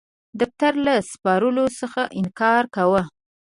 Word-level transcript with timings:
دفتر 0.39 0.73
له 0.85 0.93
سپارلو 1.11 1.65
څخه 1.81 2.01
انکار 2.19 2.63
کاوه. 2.75 3.01